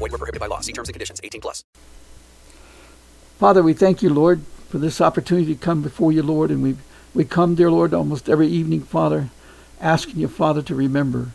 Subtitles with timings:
[0.00, 0.60] Void were prohibited by law.
[0.60, 1.20] See terms and conditions.
[1.22, 1.62] 18 plus.
[3.38, 6.76] Father, we thank you, Lord, for this opportunity to come before you, Lord, and we
[7.12, 9.30] we come, dear Lord, almost every evening, Father,
[9.80, 11.32] asking you, Father, to remember,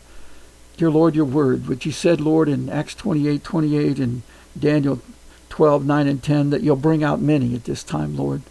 [0.78, 4.22] dear Lord, your word, which you said, Lord, in Acts 28, 28 and
[4.58, 5.02] Daniel
[5.50, 8.42] 12, 9 and 10, that you'll bring out many at this time, Lord.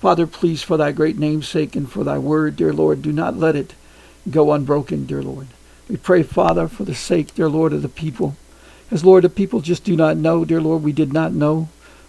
[0.00, 3.36] Father, please, for thy great name's sake and for thy word, dear Lord, do not
[3.36, 3.74] let it
[4.28, 5.46] go unbroken, dear Lord.
[5.88, 8.36] We pray, Father, for the sake, dear Lord, of the people.
[8.94, 11.68] As Lord, the people just do not know, dear Lord, we did not know.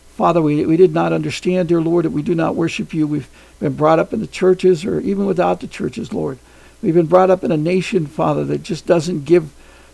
[0.09, 3.07] Father, we, we did not understand, dear Lord, that we do not worship you.
[3.07, 3.27] We've
[3.59, 6.37] been brought up in the churches or even without the churches, Lord.
[6.83, 9.51] We've been brought up in a nation, Father, that just doesn't give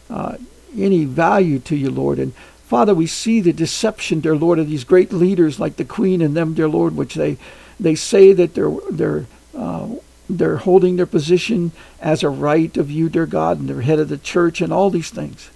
[0.10, 0.36] uh,
[0.78, 2.20] any value to you, Lord.
[2.20, 2.34] And
[2.66, 6.36] Father, we see the deception, dear Lord, of these great leaders like the Queen and
[6.36, 7.38] them, dear Lord, which they
[7.80, 9.88] they say that they're they're uh,
[10.30, 14.10] they're holding their position as a right of you, dear God, and they're head of
[14.10, 15.50] the church and all these things.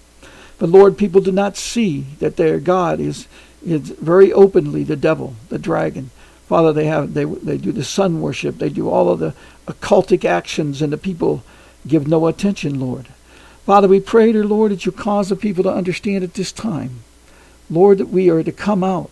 [0.58, 3.28] But Lord, people do not see that their God is
[3.66, 6.12] is very openly the devil, the dragon.
[6.48, 9.34] Father, they have they they do the sun worship, they do all of the
[9.68, 11.44] occultic actions, and the people
[11.88, 13.08] give no attention, Lord.
[13.66, 17.04] Father, we pray, dear Lord, that you cause the people to understand at this time,
[17.70, 19.10] Lord, that we are to come out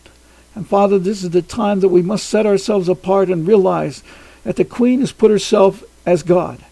[0.56, 4.04] and Father, this is the time that we must set ourselves apart and realize
[4.44, 6.64] that the Queen has put herself as God.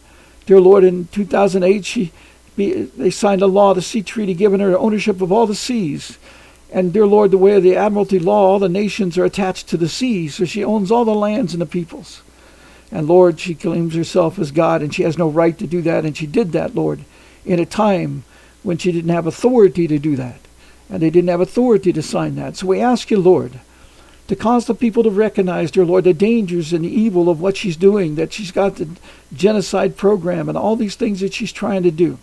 [0.46, 2.12] Dear Lord, in 2008, she,
[2.56, 6.18] they signed a law, the sea treaty, giving her ownership of all the seas.
[6.72, 9.78] And dear Lord, the way of the Admiralty law, all the nations are attached to
[9.78, 12.22] the seas, so she owns all the lands and the peoples.
[12.92, 16.06] And Lord, she claims herself as God, and she has no right to do that.
[16.06, 17.06] And she did that, Lord,
[17.46, 18.24] in a time
[18.64, 20.40] when she didn't have authority to do that.
[20.90, 22.58] And they didn't have authority to sign that.
[22.58, 23.62] So we ask you, Lord,
[24.28, 27.56] to cause the people to recognize, dear Lord, the dangers and the evil of what
[27.58, 28.90] she's doing, that she's got the
[29.34, 32.18] genocide program and all these things that she's trying to do.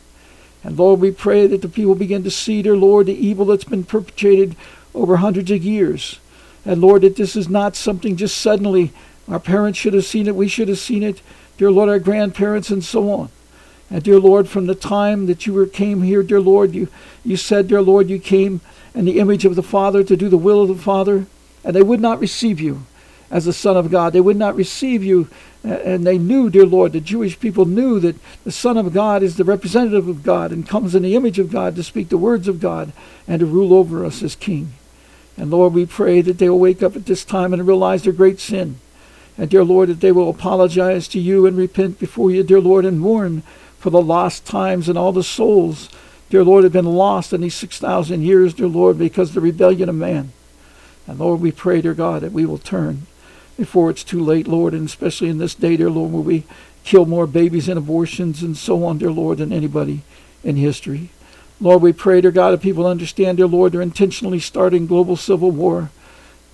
[0.65, 3.65] And Lord, we pray that the people begin to see, dear Lord, the evil that's
[3.65, 4.57] been perpetrated
[4.95, 6.21] over hundreds of years.
[6.65, 8.93] And Lord, that this is not something just suddenly.
[9.29, 11.23] Our parents should have seen it, we should have seen it,
[11.57, 13.29] dear Lord, our grandparents, and so on.
[13.91, 16.89] And dear Lord, from the time that you were, came here, dear Lord, you,
[17.25, 18.61] you said, dear Lord, you came
[18.95, 21.27] in the image of the Father to do the will of the Father
[21.65, 22.85] and they would not receive you
[23.31, 24.13] as the Son of God.
[24.13, 25.29] They would not receive you.
[25.65, 29.23] Uh, and they knew, dear Lord, the Jewish people knew that the Son of God
[29.23, 32.19] is the representative of God and comes in the image of God to speak the
[32.19, 32.93] words of God
[33.27, 34.73] and to rule over us as King.
[35.37, 38.13] And Lord, we pray that they will wake up at this time and realize their
[38.13, 38.77] great sin.
[39.37, 42.85] And dear Lord, that they will apologize to you and repent before you, dear Lord,
[42.85, 43.43] and mourn
[43.79, 45.89] for the lost times and all the souls,
[46.31, 49.89] dear Lord, have been lost in these 6,000 years, dear Lord, because of the rebellion
[49.89, 50.33] of man.
[51.07, 53.07] And Lord, we pray, dear God, that we will turn
[53.59, 56.45] before it's too late, Lord, and especially in this day, dear Lord, where we
[56.85, 60.03] kill more babies in abortions and so on, dear Lord, than anybody
[60.45, 61.11] in history.
[61.61, 65.51] Lord, we pray, dear God, that people understand, dear Lord, they're intentionally starting global civil
[65.51, 65.91] war.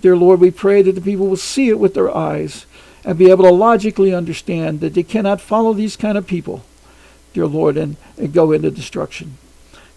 [0.01, 2.65] Dear Lord, we pray that the people will see it with their eyes
[3.05, 6.65] and be able to logically understand that they cannot follow these kind of people,
[7.35, 9.37] dear Lord, and, and go into destruction.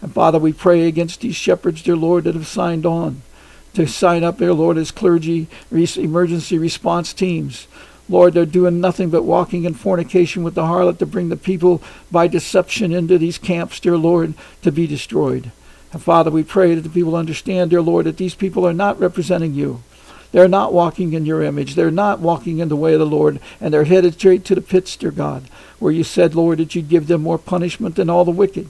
[0.02, 3.22] And Father, we pray against these shepherds, dear Lord, that have signed on
[3.74, 7.66] to sign up there, Lord, as clergy emergency response teams.
[8.08, 11.82] Lord, they're doing nothing but walking in fornication with the harlot to bring the people
[12.10, 15.52] by deception into these camps, dear Lord, to be destroyed.
[15.92, 18.98] And Father, we pray that the people understand, dear Lord, that these people are not
[18.98, 19.82] representing you.
[20.32, 21.74] They're not walking in your image.
[21.74, 23.40] They're not walking in the way of the Lord.
[23.60, 25.44] And they're headed straight to the pits, dear God,
[25.78, 28.68] where you said, Lord, that you'd give them more punishment than all the wicked.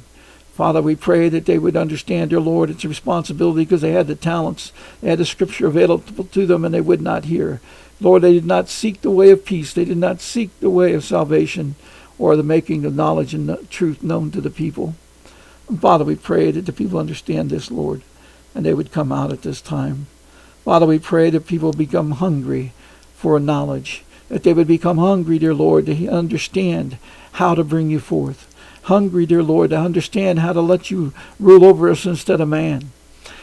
[0.58, 4.08] Father, we pray that they would understand, dear Lord, it's a responsibility because they had
[4.08, 7.60] the talents, they had the scripture available to them, and they would not hear.
[8.00, 9.72] Lord, they did not seek the way of peace.
[9.72, 11.76] They did not seek the way of salvation
[12.18, 14.96] or the making of knowledge and truth known to the people.
[15.68, 18.02] And Father, we pray that the people understand this, Lord,
[18.52, 20.08] and they would come out at this time.
[20.64, 22.72] Father, we pray that people become hungry
[23.14, 26.98] for knowledge, that they would become hungry, dear Lord, to understand
[27.34, 28.48] how to bring you forth
[28.88, 32.90] hungry, dear Lord, to understand how to let you rule over us instead of man.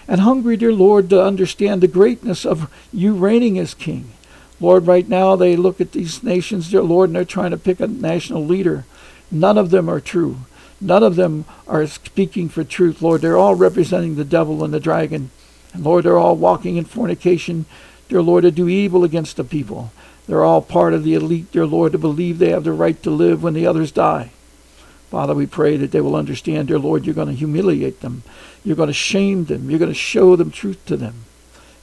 [0.07, 4.11] And hungry, dear Lord, to understand the greatness of you reigning as king.
[4.59, 7.79] Lord, right now they look at these nations, dear Lord, and they're trying to pick
[7.79, 8.85] a national leader.
[9.29, 10.37] None of them are true.
[10.81, 13.21] None of them are speaking for truth, Lord.
[13.21, 15.29] They're all representing the devil and the dragon.
[15.73, 17.65] And Lord, they're all walking in fornication,
[18.09, 19.91] dear Lord, to do evil against the people.
[20.27, 23.11] They're all part of the elite, dear Lord, to believe they have the right to
[23.11, 24.31] live when the others die.
[25.09, 28.23] Father, we pray that they will understand, dear Lord, you're going to humiliate them.
[28.63, 29.69] You're going to shame them.
[29.69, 31.25] You're going to show them truth to them.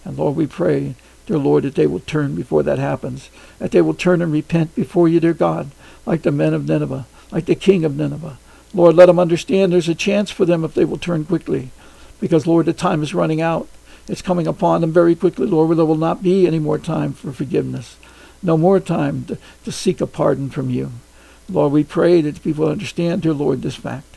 [0.05, 0.97] And Lord, we pray,
[1.27, 4.75] dear Lord, that they will turn before that happens, that they will turn and repent
[4.75, 5.71] before you, dear God,
[6.05, 8.39] like the men of Nineveh, like the king of Nineveh.
[8.75, 11.71] Lord, let them understand there's a chance for them if they will turn quickly,
[12.21, 13.69] because, Lord, the time is running out.
[14.09, 17.13] It's coming upon them very quickly, Lord, where there will not be any more time
[17.13, 17.97] for forgiveness,
[18.43, 20.91] no more time to, to seek a pardon from you.
[21.49, 24.17] Lord, we pray that people understand, dear Lord, this fact.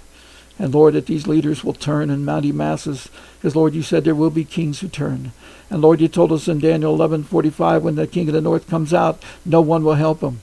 [0.58, 4.16] And Lord, that these leaders will turn in mighty masses, because Lord, you said there
[4.16, 5.34] will be kings who turn.
[5.70, 8.94] And Lord, you told us in Daniel 11:45, when the king of the north comes
[8.94, 10.40] out, no one will help him.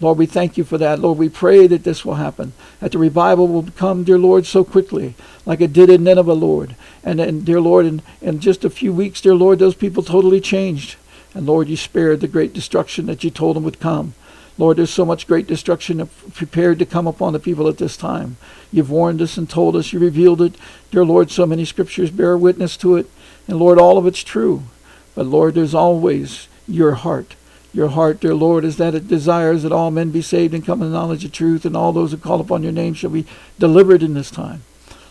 [0.00, 0.98] Lord, we thank you for that.
[0.98, 4.64] Lord, we pray that this will happen, that the revival will come, dear Lord, so
[4.64, 5.14] quickly,
[5.46, 6.74] like it did in Nineveh, Lord.
[7.04, 10.40] And, and dear Lord, in, in just a few weeks, dear Lord, those people totally
[10.40, 10.96] changed.
[11.32, 14.14] And Lord, you spared the great destruction that you told them would come.
[14.56, 18.36] Lord, there's so much great destruction prepared to come upon the people at this time.
[18.72, 19.92] You've warned us and told us.
[19.92, 20.54] You revealed it.
[20.90, 23.10] Dear Lord, so many scriptures bear witness to it.
[23.48, 24.62] And Lord, all of it's true.
[25.14, 27.34] But Lord, there's always your heart.
[27.72, 30.78] Your heart, dear Lord, is that it desires that all men be saved and come
[30.78, 33.26] to the knowledge of truth, and all those who call upon your name shall be
[33.58, 34.62] delivered in this time.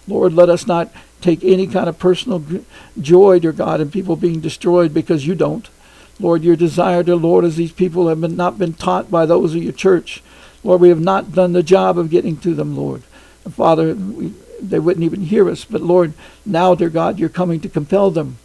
[0.07, 2.41] Lord, let us not take any kind of personal
[2.99, 5.69] joy, dear God, in people being destroyed because you don't.
[6.19, 9.55] Lord, your desire, dear Lord, as these people have been, not been taught by those
[9.55, 10.21] of your church.
[10.63, 13.03] Lord, we have not done the job of getting to them, Lord.
[13.43, 15.65] And Father, we, they wouldn't even hear us.
[15.65, 16.13] But Lord,
[16.45, 18.37] now, dear God, you're coming to compel them.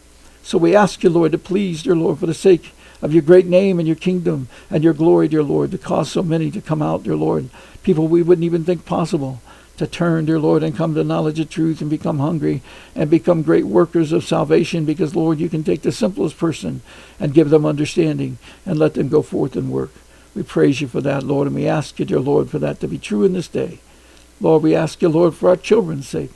[0.43, 2.73] So we ask you, Lord, to please, dear Lord, for the sake
[3.03, 6.23] of your great name and your kingdom and your glory, dear Lord, to cause so
[6.23, 7.50] many to come out, dear Lord.
[7.82, 9.41] People we wouldn't even think possible
[9.78, 12.62] to turn, dear Lord, and come to knowledge of truth and become hungry
[12.94, 16.82] and become great workers of salvation because, Lord, you can take the simplest person
[17.19, 19.92] and give them understanding and let them go forth and work.
[20.34, 22.88] We praise you for that, Lord, and we ask you, dear Lord, for that to
[22.88, 23.78] be true in this day.
[24.40, 26.31] Lord, we ask you, Lord, for our children's sake.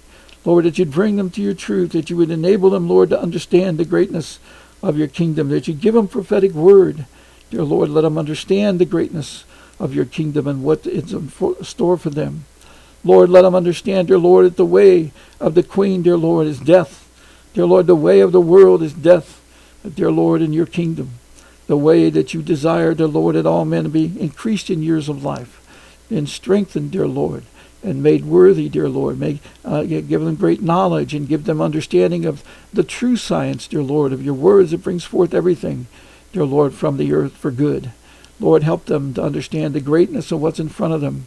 [0.45, 3.21] Lord, that you'd bring them to your truth, that you would enable them, Lord, to
[3.21, 4.41] understand the greatness
[4.83, 7.07] of your kingdom, that you give them prophetic word.
[7.51, 9.45] Dear Lord, let them understand the greatness
[9.79, 11.31] of your kingdom and what is in
[11.63, 12.45] store for them.
[13.05, 16.61] Lord, let them understand, dear Lord, that the way of the queen, dear Lord, is
[16.61, 17.09] death.
[17.55, 19.41] Dear Lord, the way of the world is death.
[19.83, 21.11] But dear Lord, in your kingdom,
[21.67, 25.25] the way that you desire, dear Lord, that all men be increased in years of
[25.25, 25.59] life
[26.09, 27.43] and strengthened, dear Lord,
[27.83, 29.19] and made worthy, dear Lord.
[29.19, 33.83] May, uh, give them great knowledge and give them understanding of the true science, dear
[33.83, 35.89] Lord, of your words that brings forth everything,
[36.33, 37.91] dear Lord, from the earth for good.
[38.39, 41.27] Lord, help them to understand the greatness of what's in front of them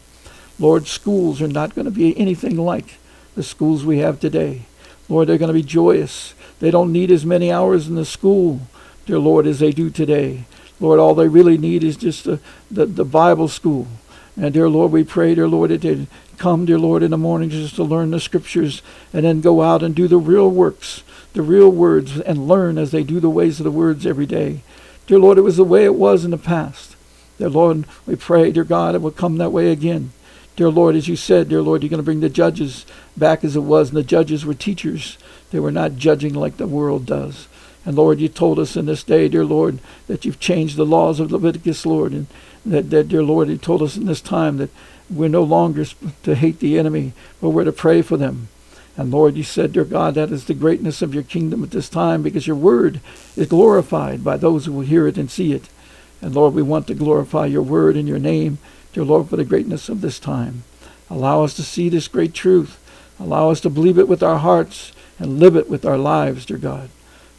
[0.58, 2.98] Lord, schools are not going to be anything like
[3.34, 4.62] the schools we have today.
[5.08, 6.34] Lord, they're going to be joyous.
[6.58, 8.60] They don't need as many hours in the school,
[9.04, 10.44] dear Lord, as they do today.
[10.80, 13.86] Lord, all they really need is just the, the, the Bible school.
[14.36, 16.06] And dear Lord, we pray, dear Lord, that they
[16.36, 18.82] come, dear Lord, in the morning just to learn the scriptures
[19.12, 22.90] and then go out and do the real works, the real words, and learn as
[22.90, 24.60] they do the ways of the words every day.
[25.06, 26.96] Dear Lord, it was the way it was in the past.
[27.38, 30.12] Dear Lord, we pray, dear God, it will come that way again.
[30.56, 33.56] Dear Lord, as you said, dear Lord, you're going to bring the judges back as
[33.56, 35.18] it was, and the judges were teachers.
[35.50, 37.46] They were not judging like the world does.
[37.84, 41.20] And Lord, you told us in this day, dear Lord, that you've changed the laws
[41.20, 42.26] of Leviticus, Lord, and
[42.64, 44.70] that, that dear Lord, you told us in this time that
[45.10, 45.84] we're no longer
[46.22, 48.48] to hate the enemy, but we're to pray for them.
[48.96, 51.90] And Lord, you said, dear God, that is the greatness of your kingdom at this
[51.90, 53.00] time because your word
[53.36, 55.68] is glorified by those who will hear it and see it.
[56.22, 58.56] And Lord, we want to glorify your word and your name
[58.96, 60.62] Dear Lord, for the greatness of this time.
[61.10, 62.78] Allow us to see this great truth.
[63.20, 66.56] Allow us to believe it with our hearts and live it with our lives, dear
[66.56, 66.88] God.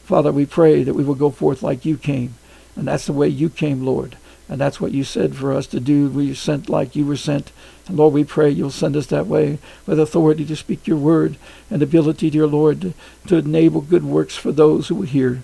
[0.04, 2.36] Father, we pray that we will go forth like you came.
[2.76, 4.18] And that's the way you came, Lord.
[4.48, 6.10] And that's what you said for us to do.
[6.10, 7.52] We sent like you were sent.
[7.88, 11.38] And Lord, we pray you'll send us that way with authority to speak your word
[11.72, 12.94] and ability, dear Lord, to,
[13.30, 15.42] to enable good works for those who will hear.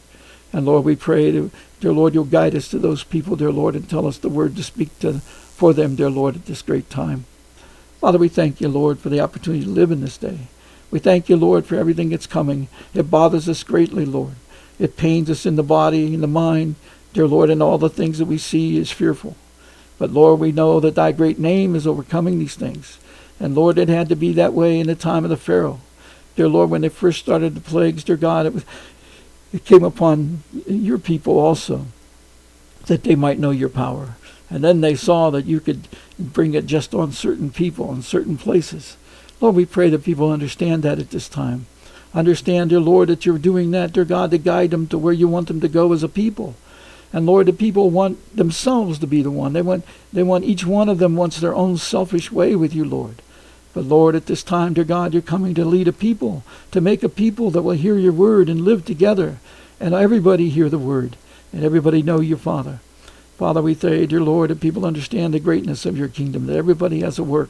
[0.51, 3.75] And Lord, we pray, to, dear Lord, you'll guide us to those people, dear Lord,
[3.75, 5.19] and tell us the word to speak to
[5.55, 7.25] for them, dear Lord, at this great time.
[8.01, 10.39] Father, we thank you, Lord, for the opportunity to live in this day.
[10.91, 12.67] We thank you, Lord, for everything that's coming.
[12.93, 14.35] It bothers us greatly, Lord.
[14.79, 16.75] It pains us in the body, in the mind,
[17.13, 19.35] dear Lord, and all the things that we see is fearful.
[19.97, 22.99] But Lord, we know that thy great name is overcoming these things.
[23.39, 25.79] And Lord, it had to be that way in the time of the Pharaoh.
[26.35, 28.65] Dear Lord, when they first started the plagues, dear God, it, was,
[29.53, 31.85] it came upon your people also,
[32.87, 34.15] that they might know your power.
[34.53, 35.87] And then they saw that you could
[36.19, 38.97] bring it just on certain people in certain places.
[39.41, 41.65] Lord, we pray that people understand that at this time.
[42.13, 45.27] Understand, dear Lord, that you're doing that, dear God, to guide them to where you
[45.27, 46.53] want them to go as a people.
[47.11, 49.53] And Lord, the people want themselves to be the one.
[49.53, 52.85] They want they want each one of them wants their own selfish way with you,
[52.85, 53.23] Lord.
[53.73, 57.01] But Lord, at this time, dear God, you're coming to lead a people, to make
[57.01, 59.39] a people that will hear your word and live together.
[59.79, 61.17] And everybody hear the word.
[61.51, 62.81] And everybody know your Father.
[63.43, 67.01] Father, we pray, dear Lord, that people understand the greatness of your kingdom, that everybody
[67.01, 67.49] has a work.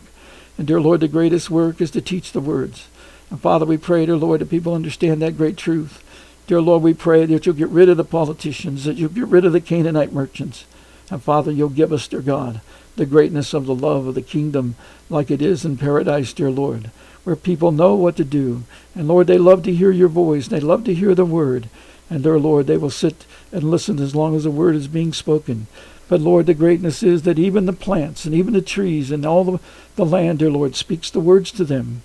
[0.57, 2.87] And dear Lord, the greatest work is to teach the words.
[3.29, 6.03] And Father, we pray, dear Lord, that people understand that great truth.
[6.47, 9.45] Dear Lord, we pray that you'll get rid of the politicians, that you'll get rid
[9.45, 10.65] of the Canaanite merchants.
[11.11, 12.61] And Father, you'll give us, dear God,
[12.95, 14.73] the greatness of the love of the kingdom
[15.11, 16.89] like it is in paradise, dear Lord,
[17.23, 18.63] where people know what to do.
[18.95, 20.47] And Lord, they love to hear your voice.
[20.47, 21.69] They love to hear the word.
[22.09, 25.13] And dear Lord, they will sit and listen as long as the word is being
[25.13, 25.67] spoken.
[26.07, 29.43] But Lord, the greatness is that even the plants and even the trees and all
[29.43, 29.59] the,
[29.95, 32.03] the land, dear Lord, speaks the words to them.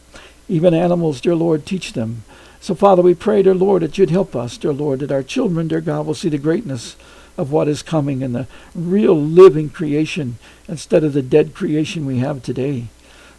[0.49, 2.23] Even animals, dear Lord, teach them.
[2.61, 5.69] So, Father, we pray, dear Lord, that you'd help us, dear Lord, that our children,
[5.69, 6.97] dear God, will see the greatness
[7.37, 12.19] of what is coming and the real living creation instead of the dead creation we
[12.19, 12.87] have today.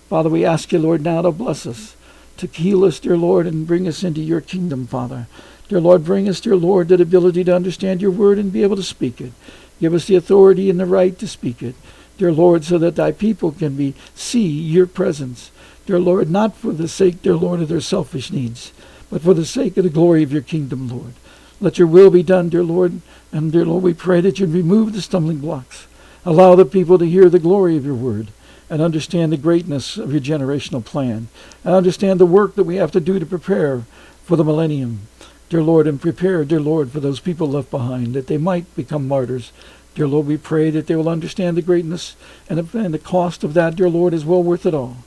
[0.08, 1.96] Father, we ask you, Lord, now to bless us,
[2.38, 5.28] to heal us, dear Lord, and bring us into your kingdom, Father.
[5.70, 8.76] Dear Lord, bring us, dear Lord, that ability to understand your word and be able
[8.76, 9.32] to speak it.
[9.80, 11.76] Give us the authority and the right to speak it,
[12.18, 15.52] dear Lord, so that thy people can be see your presence.
[15.86, 18.74] Dear Lord, not for the sake, dear Lord, of their selfish needs,
[19.12, 21.14] but for the sake of the glory of your kingdom, Lord.
[21.62, 23.02] Let your will be done, dear Lord.
[23.32, 25.88] And dear Lord, we pray that you'd remove the stumbling blocks.
[26.26, 28.30] Allow the people to hear the glory of your word
[28.70, 31.28] and understand the greatness of your generational plan
[31.64, 33.84] and understand the work that we have to do to prepare
[34.24, 35.02] for the millennium.
[35.50, 39.08] Dear Lord, and prepare, dear Lord, for those people left behind, that they might become
[39.08, 39.52] martyrs.
[39.96, 42.16] Dear Lord, we pray that they will understand the greatness
[42.48, 44.98] and the, and the cost of that, dear Lord, is well worth it all.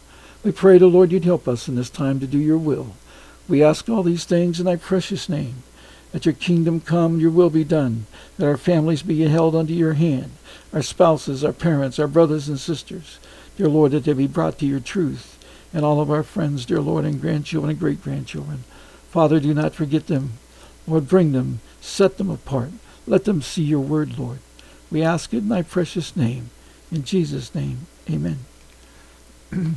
[0.42, 2.96] We pray, dear Lord, you'd help us in this time to do your will.
[3.48, 5.62] We ask all these things in thy precious name.
[6.10, 8.06] That your kingdom come, your will be done.
[8.36, 10.32] That our families be held under your hand.
[10.72, 13.18] Our spouses, our parents, our brothers and sisters.
[13.56, 15.38] Dear Lord, that they be brought to your truth.
[15.72, 18.64] And all of our friends, dear Lord, and grandchildren and great grandchildren.
[19.12, 20.32] Father, do not forget them.
[20.86, 22.70] Lord, bring them, set them apart.
[23.06, 24.38] Let them see your word, Lord.
[24.90, 26.48] We ask it in thy precious name.
[26.90, 28.38] In Jesus' name, amen.